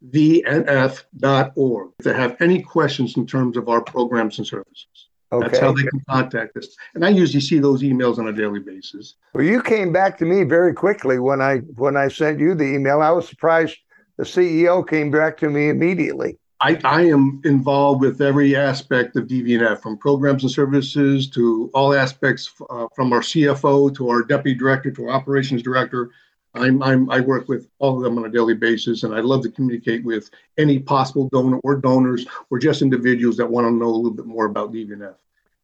if 1.99 2.05
they 2.05 2.15
have 2.15 2.37
any 2.41 2.63
questions 2.63 3.17
in 3.17 3.27
terms 3.27 3.57
of 3.57 3.69
our 3.69 3.81
programs 3.81 4.39
and 4.39 4.47
services. 4.47 5.09
Okay. 5.33 5.49
That's 5.49 5.59
how 5.59 5.73
they 5.73 5.83
can 5.83 6.01
contact 6.09 6.57
us. 6.57 6.69
And 6.95 7.05
I 7.05 7.09
usually 7.09 7.41
see 7.41 7.59
those 7.59 7.83
emails 7.83 8.19
on 8.19 8.29
a 8.29 8.33
daily 8.33 8.61
basis. 8.61 9.17
Well, 9.35 9.43
you 9.43 9.61
came 9.61 9.93
back 9.93 10.19
to 10.19 10.25
me 10.25 10.45
very 10.45 10.73
quickly 10.73 11.19
when 11.19 11.43
I 11.43 11.59
when 11.75 11.97
I 11.97 12.07
sent 12.07 12.39
you 12.39 12.55
the 12.55 12.65
email. 12.65 13.03
I 13.03 13.11
was 13.11 13.29
surprised 13.29 13.77
the 14.19 14.25
CEO 14.25 14.89
came 14.89 15.11
back 15.11 15.37
to 15.39 15.51
me 15.51 15.69
immediately. 15.69 16.39
I, 16.61 16.81
I 16.85 17.03
am 17.03 17.43
involved 17.45 18.01
with 18.01 18.23
every 18.23 18.57
aspect 18.57 19.17
of 19.17 19.27
DVNF, 19.27 19.83
from 19.83 19.99
programs 19.99 20.43
and 20.43 20.51
services 20.51 21.29
to 21.31 21.71
all 21.75 21.95
aspects, 21.95 22.51
uh, 22.71 22.87
from 22.95 23.13
our 23.13 23.21
CFO 23.21 23.95
to 23.97 24.09
our 24.09 24.23
deputy 24.23 24.59
director 24.59 24.91
to 24.91 25.05
our 25.05 25.11
operations 25.11 25.63
director. 25.63 26.11
I'm, 26.55 26.83
I'm, 26.83 27.11
I 27.11 27.21
work 27.21 27.49
with 27.49 27.69
all 27.79 27.99
of 27.99 28.03
them 28.03 28.17
on 28.17 28.25
a 28.25 28.31
daily 28.31 28.55
basis, 28.55 29.03
and 29.03 29.15
I 29.15 29.21
love 29.21 29.43
to 29.43 29.51
communicate 29.51 30.03
with 30.05 30.31
any 30.57 30.79
possible 30.79 31.29
donor 31.29 31.59
or 31.59 31.77
donors 31.77 32.25
or 32.49 32.59
just 32.59 32.81
individuals 32.81 33.37
that 33.37 33.51
want 33.51 33.67
to 33.67 33.71
know 33.71 33.89
a 33.89 33.97
little 33.97 34.11
bit 34.11 34.25
more 34.25 34.47
about 34.47 34.73
DVNF. 34.73 35.15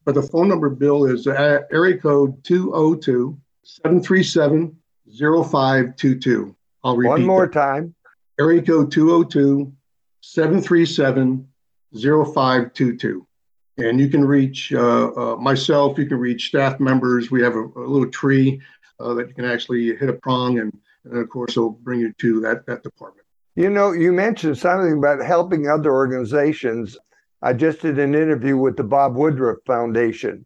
But 0.05 0.13
the 0.13 0.21
phone 0.21 0.47
number, 0.47 0.69
Bill, 0.69 1.05
is 1.05 1.25
uh, 1.25 1.61
area 1.71 1.97
code 1.97 2.43
202 2.43 3.35
737 3.63 4.77
0522. 5.07 6.55
I'll 6.83 6.97
repeat. 6.97 7.07
It 7.07 7.09
one 7.09 7.25
more 7.25 7.47
that. 7.47 7.53
time. 7.53 7.95
Area 8.39 8.61
code 8.61 8.91
202 8.91 9.73
737 10.23 11.45
0522. 11.93 13.27
And 13.77 13.99
you 13.99 14.07
can 14.07 14.23
reach 14.23 14.71
uh, 14.71 15.11
uh, 15.11 15.35
myself, 15.35 15.97
you 15.97 16.05
can 16.05 16.17
reach 16.17 16.47
staff 16.47 16.79
members. 16.79 17.29
We 17.29 17.41
have 17.41 17.55
a, 17.55 17.65
a 17.75 17.85
little 17.85 18.09
tree 18.09 18.61
uh, 19.01 19.13
that 19.15 19.27
you 19.27 19.33
can 19.33 19.45
actually 19.45 19.95
hit 19.97 20.09
a 20.09 20.13
prong, 20.13 20.59
and, 20.59 20.75
and 21.03 21.17
of 21.17 21.29
course, 21.29 21.51
it'll 21.51 21.71
bring 21.71 21.99
you 21.99 22.13
to 22.13 22.39
that, 22.41 22.65
that 22.67 22.83
department. 22.83 23.27
You 23.55 23.69
know, 23.69 23.91
you 23.91 24.13
mentioned 24.13 24.57
something 24.57 24.97
about 24.97 25.23
helping 25.25 25.67
other 25.67 25.91
organizations. 25.91 26.97
I 27.41 27.51
just 27.53 27.81
did 27.81 27.99
an 27.99 28.15
interview 28.15 28.55
with 28.55 28.77
the 28.77 28.83
Bob 28.83 29.15
Woodruff 29.15 29.57
Foundation, 29.65 30.45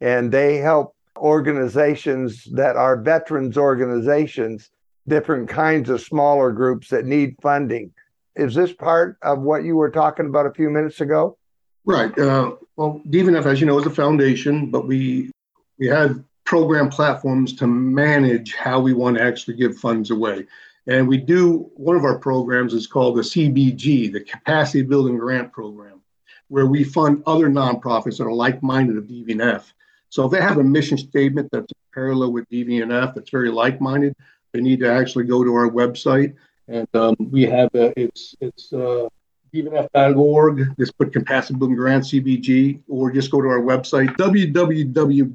and 0.00 0.32
they 0.32 0.56
help 0.56 0.96
organizations 1.18 2.44
that 2.52 2.76
are 2.76 2.96
veterans 2.96 3.58
organizations, 3.58 4.70
different 5.06 5.50
kinds 5.50 5.90
of 5.90 6.00
smaller 6.00 6.50
groups 6.50 6.88
that 6.88 7.04
need 7.04 7.36
funding. 7.42 7.92
Is 8.38 8.54
this 8.54 8.72
part 8.72 9.18
of 9.22 9.40
what 9.40 9.64
you 9.64 9.76
were 9.76 9.90
talking 9.90 10.26
about 10.26 10.46
a 10.46 10.52
few 10.52 10.70
minutes 10.70 11.00
ago? 11.00 11.36
Right. 11.84 12.16
Uh, 12.18 12.56
well, 12.76 13.00
DVNF, 13.08 13.46
as 13.46 13.60
you 13.60 13.66
know, 13.66 13.78
is 13.78 13.86
a 13.86 13.90
foundation, 13.90 14.70
but 14.70 14.86
we 14.86 15.30
we 15.78 15.86
have 15.88 16.22
program 16.44 16.88
platforms 16.88 17.52
to 17.54 17.66
manage 17.66 18.54
how 18.54 18.80
we 18.80 18.92
want 18.92 19.16
to 19.16 19.22
actually 19.22 19.54
give 19.54 19.76
funds 19.76 20.10
away. 20.10 20.46
And 20.86 21.06
we 21.06 21.18
do 21.18 21.70
one 21.74 21.96
of 21.96 22.04
our 22.04 22.18
programs 22.18 22.72
is 22.72 22.86
called 22.86 23.16
the 23.16 23.22
CBG, 23.22 24.10
the 24.12 24.20
Capacity 24.20 24.82
Building 24.82 25.18
Grant 25.18 25.52
Program, 25.52 26.00
where 26.48 26.66
we 26.66 26.84
fund 26.84 27.22
other 27.26 27.48
nonprofits 27.48 28.16
that 28.16 28.24
are 28.24 28.32
like-minded 28.32 28.96
of 28.96 29.04
DVNF. 29.04 29.64
So 30.08 30.24
if 30.24 30.32
they 30.32 30.40
have 30.40 30.56
a 30.56 30.64
mission 30.64 30.96
statement 30.96 31.50
that's 31.52 31.70
parallel 31.92 32.32
with 32.32 32.48
DVNF, 32.48 33.14
that's 33.14 33.30
very 33.30 33.50
like-minded, 33.50 34.14
they 34.52 34.60
need 34.60 34.80
to 34.80 34.90
actually 34.90 35.24
go 35.24 35.44
to 35.44 35.54
our 35.54 35.68
website 35.68 36.34
and 36.68 36.88
um, 36.94 37.16
we 37.18 37.42
have 37.42 37.74
uh, 37.74 37.90
it's 37.96 38.36
it's 38.40 38.72
uh, 38.72 39.08
DVNF.org. 39.52 40.76
Just 40.78 40.96
put 40.98 41.12
Capacity 41.12 41.58
Building 41.58 41.76
Grant 41.76 42.04
CBG, 42.04 42.80
or 42.88 43.10
just 43.10 43.30
go 43.30 43.40
to 43.40 43.48
our 43.48 43.60
website 43.60 44.14
www.dvnf.org 44.16 45.28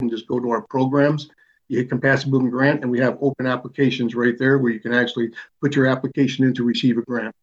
and 0.00 0.10
just 0.10 0.26
go 0.26 0.40
to 0.40 0.50
our 0.50 0.62
programs. 0.62 1.30
You 1.68 1.78
hit 1.78 1.88
Capacity 1.88 2.30
Building 2.30 2.50
Grant, 2.50 2.82
and 2.82 2.90
we 2.90 2.98
have 2.98 3.16
open 3.20 3.46
applications 3.46 4.14
right 4.14 4.36
there 4.38 4.58
where 4.58 4.72
you 4.72 4.80
can 4.80 4.92
actually 4.92 5.30
put 5.60 5.74
your 5.76 5.86
application 5.86 6.44
in 6.44 6.52
to 6.54 6.64
receive 6.64 6.98
a 6.98 7.02
grant, 7.02 7.34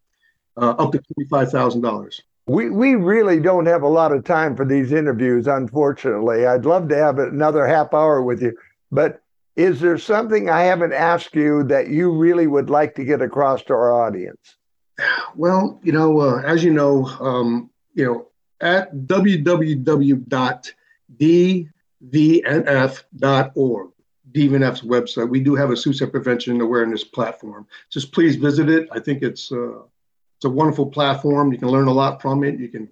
uh, 0.58 0.72
up 0.72 0.92
to 0.92 1.00
twenty-five 1.00 1.50
thousand 1.51 1.82
dollars. 1.82 2.22
We, 2.46 2.70
we 2.72 2.96
really 2.96 3.39
don't 3.39 3.68
have 3.68 3.84
a 3.84 3.88
lot 3.88 4.12
of 4.12 4.24
time 4.24 4.56
for 4.56 4.66
these 4.66 4.92
interviews, 4.92 5.46
unfortunately. 5.46 6.48
I'd 6.48 6.66
love 6.66 6.89
to 6.89 6.98
have 6.98 7.20
another 7.20 7.68
half 7.68 7.94
hour 7.94 8.24
with 8.24 8.42
you, 8.42 8.58
but 8.92 9.22
is 9.60 9.82
there 9.82 9.98
something 9.98 10.50
I 10.50 10.62
haven't 10.62 10.94
asked 10.94 11.36
you 11.36 11.63
that 11.66 11.89
you 11.89 12.13
really 12.13 12.48
would 12.48 12.70
like 12.70 12.96
to 12.96 13.04
get 13.04 13.22
across 13.22 13.62
to 13.63 13.74
our 13.74 13.92
audience? 13.92 14.56
Well, 15.36 15.82
you 15.84 15.92
know, 15.92 16.22
uh, 16.22 16.42
as 16.46 16.63
you 16.63 16.72
know, 16.72 17.06
um, 17.20 17.70
you 17.94 18.06
know, 18.06 18.28
at 18.62 18.96
www.dvnf.org, 18.96 19.82
DVNF's 24.32 24.82
website, 24.82 25.30
we 25.30 25.39
do 25.42 25.56
have 25.56 25.72
a 25.72 25.78
suicide 25.78 26.12
prevention 26.13 26.62
awareness 26.62 27.04
platform. 27.04 27.68
Just 27.89 28.13
please 28.13 28.38
visit 28.38 28.70
it. 28.70 28.88
I 28.94 29.01
think 29.01 29.24
it's 29.24 29.51
uh, 29.51 29.80
it's 30.38 30.46
a 30.46 30.50
wonderful 30.50 30.86
platform. 30.86 31.51
You 31.51 31.58
can 31.58 31.68
learn 31.68 31.89
a 31.89 31.94
lot 31.94 32.22
from 32.22 32.46
it. 32.46 32.58
You 32.58 32.70
can, 32.70 32.88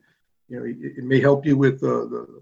you 0.50 0.60
know, 0.60 0.66
it, 0.66 0.76
it 0.98 1.06
may 1.06 1.22
help 1.22 1.46
you 1.46 1.56
with 1.56 1.82
uh, 1.82 2.08
the 2.12 2.42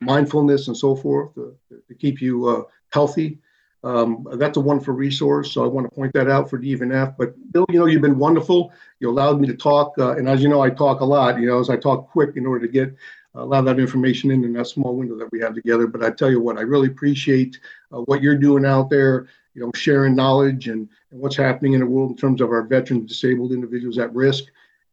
mindfulness 0.00 0.66
and 0.66 0.76
so 0.76 0.96
forth 0.96 1.34
to 1.34 1.54
keep 2.00 2.20
you 2.20 2.48
uh, 2.48 2.62
healthy. 2.92 3.38
Um, 3.82 4.26
that's 4.32 4.58
a 4.58 4.60
wonderful 4.60 4.94
resource. 4.94 5.52
So 5.52 5.64
I 5.64 5.66
want 5.66 5.88
to 5.88 5.94
point 5.94 6.12
that 6.12 6.28
out 6.28 6.50
for 6.50 6.58
DVNF. 6.58 7.16
But 7.16 7.34
Bill, 7.52 7.64
you 7.70 7.78
know, 7.78 7.86
you've 7.86 8.02
been 8.02 8.18
wonderful. 8.18 8.72
You 8.98 9.08
allowed 9.10 9.40
me 9.40 9.46
to 9.48 9.56
talk. 9.56 9.94
Uh, 9.98 10.16
and 10.16 10.28
as 10.28 10.42
you 10.42 10.48
know, 10.48 10.60
I 10.60 10.70
talk 10.70 11.00
a 11.00 11.04
lot, 11.04 11.40
you 11.40 11.46
know, 11.46 11.58
as 11.60 11.70
I 11.70 11.76
talk 11.76 12.10
quick 12.10 12.36
in 12.36 12.46
order 12.46 12.66
to 12.66 12.72
get 12.72 12.94
a 13.34 13.44
lot 13.44 13.60
of 13.60 13.64
that 13.66 13.78
information 13.78 14.30
in 14.30 14.44
in 14.44 14.52
that 14.54 14.66
small 14.66 14.96
window 14.96 15.16
that 15.16 15.30
we 15.32 15.40
have 15.40 15.54
together. 15.54 15.86
But 15.86 16.02
I 16.02 16.10
tell 16.10 16.30
you 16.30 16.40
what, 16.40 16.58
I 16.58 16.62
really 16.62 16.88
appreciate 16.88 17.58
uh, 17.92 18.00
what 18.00 18.22
you're 18.22 18.36
doing 18.36 18.66
out 18.66 18.90
there, 18.90 19.28
you 19.54 19.62
know, 19.62 19.70
sharing 19.74 20.14
knowledge 20.14 20.68
and, 20.68 20.88
and 21.10 21.20
what's 21.20 21.36
happening 21.36 21.72
in 21.72 21.80
the 21.80 21.86
world 21.86 22.10
in 22.10 22.16
terms 22.16 22.40
of 22.40 22.50
our 22.50 22.62
veterans, 22.62 23.08
disabled 23.08 23.52
individuals 23.52 23.98
at 23.98 24.14
risk. 24.14 24.44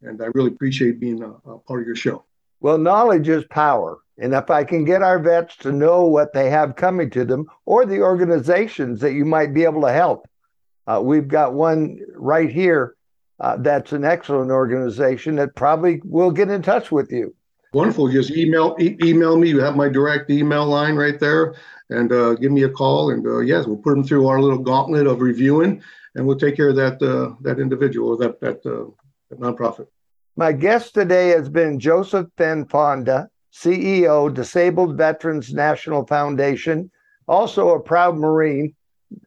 And 0.01 0.21
I 0.21 0.27
really 0.35 0.51
appreciate 0.51 0.99
being 0.99 1.23
a, 1.23 1.31
a 1.49 1.57
part 1.57 1.81
of 1.81 1.87
your 1.87 1.95
show. 1.95 2.23
Well, 2.59 2.77
knowledge 2.77 3.27
is 3.29 3.43
power. 3.45 3.99
And 4.19 4.33
if 4.33 4.49
I 4.49 4.63
can 4.63 4.83
get 4.83 5.03
our 5.03 5.19
vets 5.19 5.55
to 5.57 5.71
know 5.71 6.05
what 6.05 6.33
they 6.33 6.49
have 6.49 6.75
coming 6.75 7.09
to 7.11 7.23
them 7.23 7.45
or 7.65 7.85
the 7.85 8.01
organizations 8.01 8.99
that 9.01 9.13
you 9.13 9.25
might 9.25 9.53
be 9.53 9.63
able 9.63 9.81
to 9.81 9.91
help, 9.91 10.27
uh, 10.87 11.01
we've 11.03 11.27
got 11.27 11.53
one 11.53 11.99
right 12.15 12.49
here 12.49 12.95
uh, 13.39 13.57
that's 13.57 13.91
an 13.91 14.03
excellent 14.03 14.51
organization 14.51 15.35
that 15.35 15.55
probably 15.55 16.01
will 16.03 16.31
get 16.31 16.49
in 16.49 16.61
touch 16.61 16.91
with 16.91 17.11
you. 17.11 17.35
Wonderful. 17.73 18.09
Just 18.09 18.31
email 18.31 18.75
e- 18.79 18.97
email 19.03 19.37
me. 19.37 19.49
You 19.49 19.59
have 19.59 19.75
my 19.75 19.89
direct 19.89 20.29
email 20.31 20.65
line 20.65 20.95
right 20.95 21.19
there, 21.19 21.53
and 21.89 22.11
uh, 22.11 22.33
give 22.35 22.51
me 22.51 22.63
a 22.63 22.69
call. 22.69 23.11
And 23.11 23.25
uh, 23.27 23.39
yes, 23.39 23.67
we'll 23.67 23.77
put 23.77 23.91
them 23.91 24.03
through 24.03 24.27
our 24.27 24.41
little 24.41 24.57
gauntlet 24.57 25.05
of 25.05 25.21
reviewing, 25.21 25.83
and 26.15 26.25
we'll 26.25 26.39
take 26.39 26.55
care 26.55 26.69
of 26.69 26.75
that 26.77 27.01
uh, 27.03 27.35
that 27.41 27.59
individual 27.59 28.09
or 28.09 28.17
that 28.17 28.39
that, 28.39 28.65
uh, 28.65 28.89
that 29.29 29.39
nonprofit. 29.39 29.87
My 30.39 30.51
guest 30.51 30.93
today 30.93 31.29
has 31.29 31.49
been 31.49 31.79
Joseph 31.79 32.27
Van 32.37 32.67
Fonda. 32.67 33.27
CEO, 33.51 34.31
Disabled 34.31 34.95
Veterans 34.95 35.51
National 35.51 36.05
Foundation, 36.05 36.91
also 37.27 37.69
a 37.69 37.79
proud 37.79 38.15
Marine. 38.15 38.75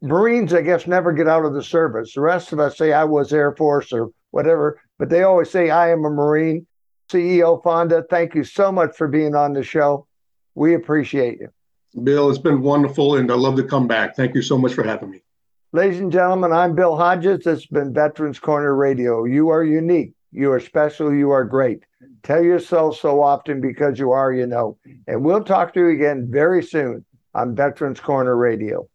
Marines, 0.03 0.55
I 0.55 0.63
guess, 0.63 0.87
never 0.87 1.13
get 1.13 1.27
out 1.27 1.45
of 1.45 1.53
the 1.53 1.65
service. 1.65 2.15
The 2.15 2.21
rest 2.21 2.53
of 2.53 2.61
us 2.61 2.79
say 2.79 2.93
I 2.93 3.03
was 3.03 3.33
Air 3.33 3.57
Force 3.57 3.93
or 3.93 4.11
whatever, 4.31 4.81
but 5.01 5.09
they 5.09 5.25
always 5.25 5.51
say 5.51 5.71
I 5.71 5.91
am 5.91 6.05
a 6.05 6.11
Marine. 6.11 6.65
CEO 7.11 7.61
Fonda, 7.61 8.05
thank 8.09 8.37
you 8.37 8.45
so 8.45 8.71
much 8.71 8.97
for 8.97 9.09
being 9.09 9.35
on 9.35 9.53
the 9.53 9.65
show. 9.65 10.07
We 10.55 10.75
appreciate 10.75 11.41
you. 11.41 11.49
Bill, 12.05 12.31
it's 12.31 12.39
been 12.39 12.63
wonderful, 12.63 13.17
and 13.17 13.33
I 13.33 13.35
love 13.35 13.57
to 13.57 13.65
come 13.65 13.89
back. 13.89 14.15
Thank 14.15 14.37
you 14.37 14.43
so 14.43 14.57
much 14.57 14.75
for 14.75 14.85
having 14.85 15.11
me. 15.11 15.23
Ladies 15.73 15.99
and 15.99 16.13
gentlemen, 16.13 16.53
I'm 16.53 16.77
Bill 16.77 16.97
Hodges. 16.97 17.39
This 17.39 17.47
has 17.47 17.67
been 17.67 17.93
Veterans 17.93 18.39
Corner 18.39 18.77
Radio. 18.77 19.25
You 19.25 19.49
are 19.49 19.65
unique. 19.65 20.13
You 20.33 20.53
are 20.53 20.61
special. 20.61 21.13
You 21.13 21.31
are 21.31 21.45
great. 21.45 21.85
Tell 22.23 22.43
yourself 22.43 22.99
so 22.99 23.23
often 23.23 23.61
because 23.61 23.99
you 23.99 24.13
are, 24.13 24.33
you 24.33 24.47
know. 24.47 24.79
And 25.07 25.25
we'll 25.25 25.45
talk 25.45 25.75
to 25.75 25.81
you 25.81 25.89
again 25.89 26.29
very 26.31 26.63
soon 26.63 27.05
on 27.35 27.55
Veterans 27.57 28.01
Corner 28.01 28.37
Radio. 28.37 28.89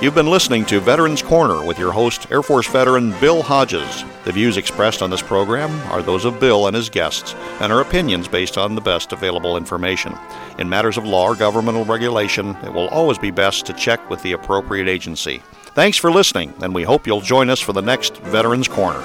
You've 0.00 0.14
been 0.14 0.30
listening 0.30 0.64
to 0.66 0.78
Veterans 0.78 1.22
Corner 1.22 1.66
with 1.66 1.76
your 1.76 1.90
host, 1.90 2.30
Air 2.30 2.42
Force 2.42 2.68
veteran 2.68 3.18
Bill 3.18 3.42
Hodges. 3.42 4.04
The 4.24 4.30
views 4.30 4.56
expressed 4.56 5.02
on 5.02 5.10
this 5.10 5.22
program 5.22 5.72
are 5.90 6.02
those 6.02 6.24
of 6.24 6.38
Bill 6.38 6.68
and 6.68 6.76
his 6.76 6.88
guests 6.88 7.34
and 7.60 7.72
are 7.72 7.80
opinions 7.80 8.28
based 8.28 8.56
on 8.56 8.76
the 8.76 8.80
best 8.80 9.12
available 9.12 9.56
information. 9.56 10.16
In 10.60 10.68
matters 10.68 10.98
of 10.98 11.04
law 11.04 11.24
or 11.24 11.34
governmental 11.34 11.84
regulation, 11.84 12.54
it 12.62 12.72
will 12.72 12.86
always 12.88 13.18
be 13.18 13.32
best 13.32 13.66
to 13.66 13.72
check 13.72 14.08
with 14.08 14.22
the 14.22 14.32
appropriate 14.32 14.86
agency. 14.86 15.42
Thanks 15.74 15.96
for 15.96 16.12
listening, 16.12 16.54
and 16.62 16.72
we 16.72 16.84
hope 16.84 17.04
you'll 17.04 17.20
join 17.20 17.50
us 17.50 17.60
for 17.60 17.72
the 17.72 17.82
next 17.82 18.18
Veterans 18.18 18.68
Corner. 18.68 19.02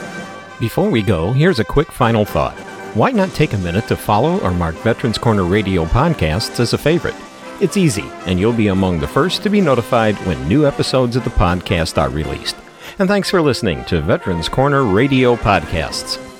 Before 0.59 0.89
we 0.89 1.01
go, 1.01 1.31
here's 1.31 1.59
a 1.59 1.63
quick 1.63 1.91
final 1.91 2.25
thought. 2.25 2.55
Why 2.95 3.11
not 3.11 3.33
take 3.33 3.53
a 3.53 3.57
minute 3.57 3.87
to 3.87 3.97
follow 3.97 4.39
or 4.41 4.51
mark 4.51 4.75
Veterans 4.75 5.17
Corner 5.17 5.43
Radio 5.43 5.83
podcasts 5.85 6.59
as 6.59 6.73
a 6.73 6.77
favorite? 6.77 7.15
It's 7.59 7.75
easy, 7.77 8.05
and 8.25 8.39
you'll 8.39 8.53
be 8.53 8.67
among 8.67 8.99
the 8.99 9.07
first 9.07 9.41
to 9.43 9.49
be 9.49 9.61
notified 9.61 10.15
when 10.27 10.47
new 10.47 10.67
episodes 10.67 11.15
of 11.15 11.23
the 11.23 11.29
podcast 11.31 11.99
are 12.01 12.09
released. 12.09 12.55
And 12.99 13.09
thanks 13.09 13.29
for 13.29 13.41
listening 13.41 13.83
to 13.85 14.01
Veterans 14.01 14.47
Corner 14.47 14.83
Radio 14.83 15.35
Podcasts. 15.35 16.32